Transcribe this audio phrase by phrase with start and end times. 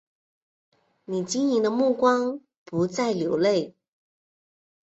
[1.05, 3.75] 你晶莹的目光不再流泪